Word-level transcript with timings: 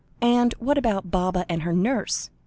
"And 0.23 0.55
what 0.57 0.79
about 0.79 1.11
Baba 1.11 1.45
and 1.47 1.61
her 1.61 1.73
nurse?" 1.73 2.31